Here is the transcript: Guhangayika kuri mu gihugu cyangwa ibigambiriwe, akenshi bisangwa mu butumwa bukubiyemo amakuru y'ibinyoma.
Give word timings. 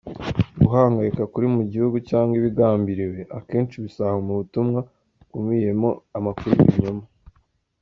Guhangayika 0.61 1.23
kuri 1.33 1.47
mu 1.55 1.61
gihugu 1.71 1.97
cyangwa 2.09 2.33
ibigambiriwe, 2.39 3.19
akenshi 3.37 3.75
bisangwa 3.85 4.21
mu 4.27 4.33
butumwa 4.39 4.79
bukubiyemo 5.17 5.89
amakuru 6.17 6.49
y'ibinyoma. 6.57 7.03